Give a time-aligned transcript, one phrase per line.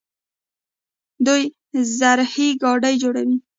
[1.25, 1.41] دوی
[1.99, 3.37] زرهي ګاډي جوړوي.